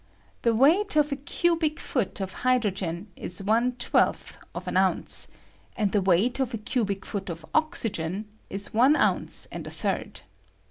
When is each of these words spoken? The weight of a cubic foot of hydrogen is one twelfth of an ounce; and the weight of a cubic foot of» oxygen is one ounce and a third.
The 0.41 0.55
weight 0.55 0.95
of 0.95 1.11
a 1.11 1.15
cubic 1.15 1.79
foot 1.79 2.19
of 2.19 2.33
hydrogen 2.41 3.11
is 3.15 3.43
one 3.43 3.73
twelfth 3.73 4.39
of 4.55 4.67
an 4.67 4.75
ounce; 4.75 5.27
and 5.77 5.91
the 5.91 6.01
weight 6.01 6.39
of 6.39 6.55
a 6.55 6.57
cubic 6.57 7.05
foot 7.05 7.29
of» 7.29 7.45
oxygen 7.53 8.25
is 8.49 8.73
one 8.73 8.95
ounce 8.95 9.47
and 9.51 9.67
a 9.67 9.69
third. 9.69 10.21